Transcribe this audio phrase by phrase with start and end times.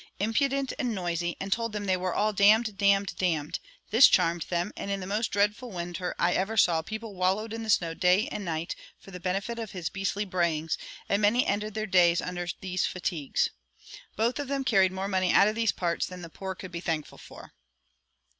[0.17, 3.59] impudent and noisy, and told them they were all damn'd, damn'd, damn'd;
[3.91, 7.61] this charmed them, and in the most dreadful winter I ever saw people wallowed in
[7.61, 8.67] the snow night and day
[8.97, 10.75] for the benefit of his beastly brayings,
[11.07, 13.51] and many ended their days under these fatigues.
[14.15, 16.81] Both of them carried more money out of these parts than the poor could be
[16.81, 17.53] thankful for."